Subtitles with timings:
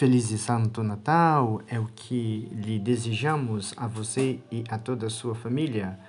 [0.00, 5.10] Feliz e Santo Natal é o que lhe desejamos a você e a toda a
[5.10, 6.00] sua família.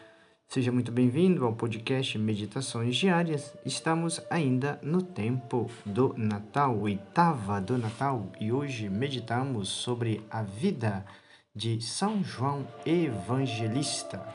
[0.48, 3.54] Seja muito bem-vindo ao podcast Meditações Diárias.
[3.66, 11.06] Estamos ainda no tempo do Natal, oitava do Natal, e hoje meditamos sobre a vida
[11.54, 14.26] de São João Evangelista.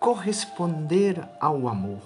[0.00, 2.02] Corresponder ao amor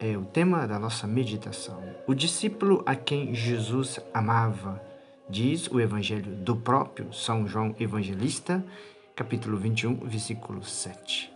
[0.00, 1.80] é o tema da nossa meditação.
[2.08, 4.89] O discípulo a quem Jesus amava
[5.30, 8.64] diz o Evangelho do próprio São João Evangelista,
[9.14, 11.32] capítulo 21, versículo 7.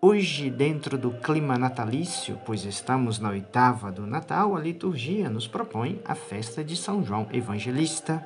[0.00, 6.00] Hoje, dentro do clima natalício, pois estamos na oitava do Natal, a liturgia nos propõe
[6.06, 8.24] a festa de São João Evangelista.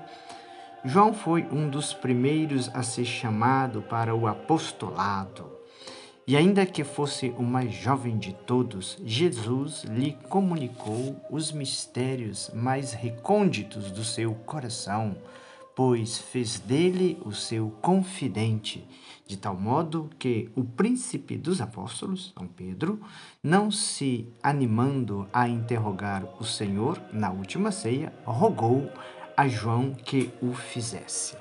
[0.84, 5.59] João foi um dos primeiros a ser chamado para o apostolado.
[6.30, 12.92] E ainda que fosse o mais jovem de todos, Jesus lhe comunicou os mistérios mais
[12.92, 15.16] recônditos do seu coração,
[15.74, 18.86] pois fez dele o seu confidente,
[19.26, 23.00] de tal modo que o príncipe dos apóstolos, São Pedro,
[23.42, 28.88] não se animando a interrogar o Senhor na última ceia, rogou
[29.36, 31.36] a João que o fizesse.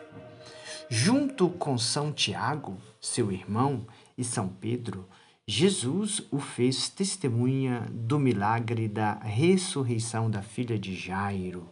[0.90, 3.86] Junto com São Tiago, seu irmão,
[4.20, 5.08] e São Pedro,
[5.48, 11.70] Jesus o fez testemunha do milagre da ressurreição da filha de Jairo,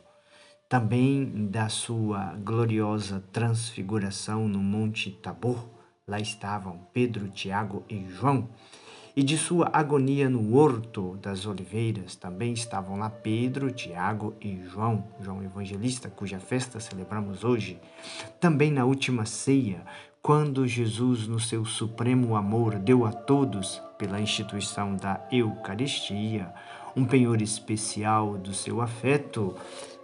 [0.70, 5.68] também da sua gloriosa transfiguração no Monte Tabor.
[6.08, 8.50] Lá estavam Pedro, Tiago e João.
[9.14, 15.08] E de sua agonia no Horto das Oliveiras também estavam lá Pedro, Tiago e João,
[15.20, 17.80] João Evangelista, cuja festa celebramos hoje.
[18.40, 19.84] Também na última ceia,
[20.28, 26.54] quando Jesus, no seu supremo amor, deu a todos, pela instituição da Eucaristia,
[26.98, 29.56] um penhor especial do seu afeto,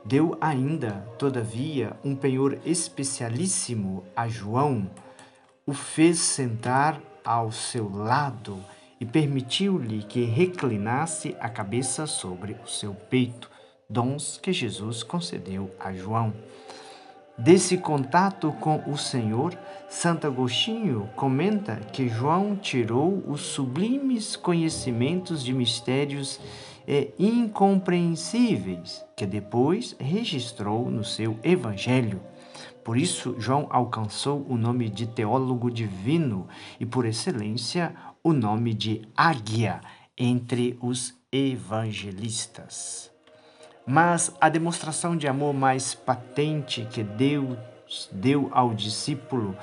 [0.06, 4.90] deu ainda, todavia, um penhor especialíssimo a João,
[5.66, 8.64] o fez sentar ao seu lado
[9.02, 13.52] e permitiu-lhe que reclinasse a cabeça sobre o seu peito,
[13.90, 16.32] dons que Jesus concedeu a João.
[17.38, 19.58] Desse contato com o Senhor,
[19.90, 26.40] Santo Agostinho comenta que João tirou os sublimes conhecimentos de mistérios
[27.18, 32.22] incompreensíveis que depois registrou no seu Evangelho.
[32.84, 36.48] Por isso, João alcançou o nome de teólogo divino
[36.80, 39.80] e, por excelência, o nome de águia
[40.18, 43.13] entre os evangelistas.
[43.86, 47.58] Mas a demonstração de amor mais patente que Deus
[48.12, 49.56] deu ao discípulo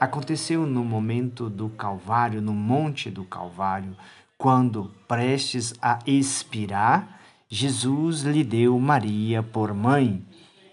[0.00, 3.96] aconteceu no momento do Calvário, no Monte do Calvário,
[4.38, 10.22] quando, prestes a expirar, Jesus lhe deu Maria por mãe,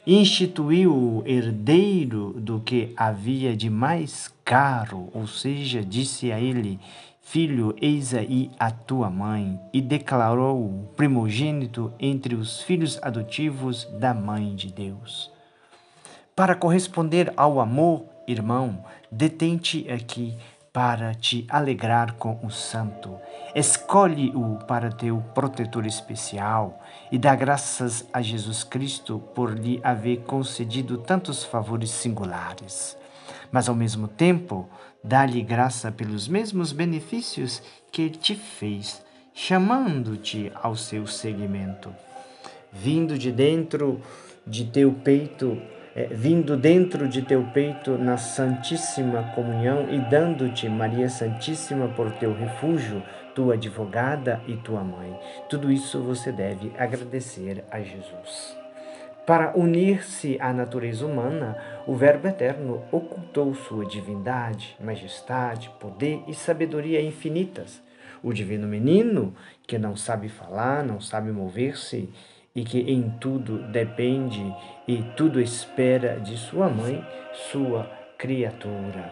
[0.05, 6.79] instituiu o herdeiro do que havia de mais caro, ou seja, disse a ele:
[7.25, 14.53] Filho, eis aí a tua mãe, e declarou-o primogênito entre os filhos adotivos da mãe
[14.53, 15.31] de Deus.
[16.35, 20.37] Para corresponder ao amor, irmão, detente aqui
[20.71, 23.17] para te alegrar com o santo.
[23.55, 26.79] Escolhe-o para teu protetor especial
[27.11, 32.97] e dá graças a Jesus Cristo por lhe haver concedido tantos favores singulares
[33.53, 34.67] mas ao mesmo tempo
[35.03, 39.03] dá-lhe graça pelos mesmos benefícios que te fez,
[39.33, 41.93] chamando-te ao seu seguimento.
[42.71, 44.01] Vindo de dentro
[44.47, 45.61] de teu peito,
[45.95, 52.33] é, vindo dentro de teu peito na Santíssima Comunhão e dando-te Maria Santíssima por teu
[52.33, 53.03] refúgio,
[53.35, 55.15] tua advogada e tua mãe.
[55.49, 58.62] Tudo isso você deve agradecer a Jesus.
[59.25, 61.57] Para unir-se à natureza humana,
[61.87, 67.81] o Verbo Eterno ocultou sua divindade, majestade, poder e sabedoria infinitas.
[68.21, 69.33] O divino menino,
[69.65, 72.09] que não sabe falar, não sabe mover-se
[72.53, 74.43] e que em tudo depende
[74.85, 77.01] e tudo espera de sua mãe,
[77.49, 79.09] sua criatura.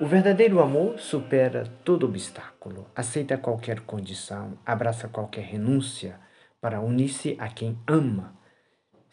[0.00, 6.18] O verdadeiro amor supera todo obstáculo, aceita qualquer condição, abraça qualquer renúncia
[6.62, 8.42] para unir-se a quem ama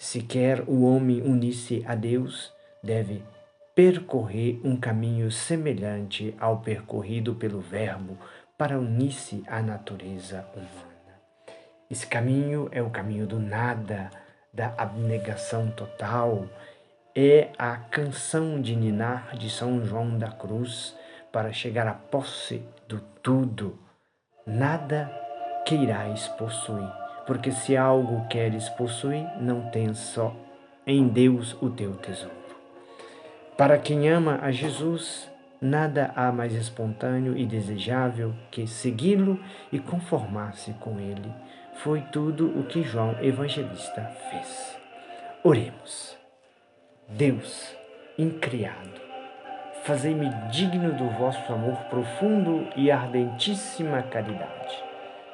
[0.02, 2.52] se quer o homem unir-se a Deus,
[2.82, 3.24] deve
[3.76, 8.18] percorrer um caminho semelhante ao percorrido pelo Verbo
[8.58, 11.22] para unir-se à natureza humana.
[11.88, 14.10] Esse caminho é o caminho do nada,
[14.52, 16.48] da abnegação total.
[17.16, 20.96] É a canção de ninar de São João da Cruz
[21.32, 23.78] para chegar à posse do tudo.
[24.48, 25.12] Nada
[25.64, 30.36] queirás possuir porque se algo queres possuir, não tens só
[30.86, 32.42] em Deus o teu tesouro.
[33.58, 35.30] Para quem ama a Jesus,
[35.62, 39.40] nada há mais espontâneo e desejável que segui-lo
[39.72, 41.32] e conformar-se com ele.
[41.76, 44.76] Foi tudo o que João Evangelista fez.
[45.44, 46.18] Oremos.
[47.08, 47.76] Deus,
[48.18, 49.02] incriado,
[49.84, 54.91] fazei-me digno do vosso amor profundo e ardentíssima caridade.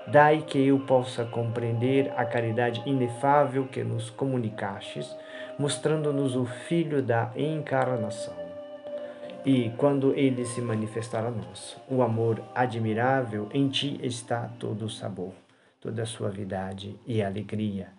[0.08, 5.14] Dai que eu possa compreender a caridade inefável que nos comunicastes,
[5.60, 8.34] mostrando-nos o Filho da encarnação.
[9.46, 14.90] E quando ele se manifestar a nós, o amor admirável, em ti está todo o
[14.90, 15.34] sabor,
[15.82, 17.90] toda a suavidade e alegria.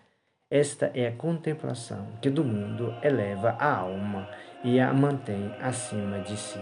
[0.49, 4.27] Esta é a contemplação que do mundo eleva a alma
[4.63, 6.59] e a mantém acima de si,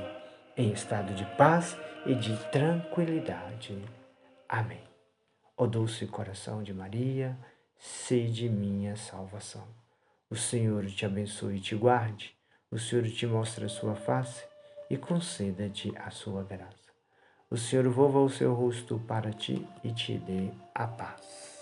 [0.57, 3.77] em estado de paz e de tranquilidade.
[4.49, 4.96] Amém.
[5.59, 7.35] Ó doce coração de Maria,
[7.79, 9.67] sede minha salvação.
[10.29, 12.35] O Senhor te abençoe e te guarde,
[12.69, 14.45] o Senhor te mostre a sua face
[14.87, 16.91] e conceda-te a sua graça.
[17.49, 21.56] O Senhor volva o seu rosto para ti e te dê a paz.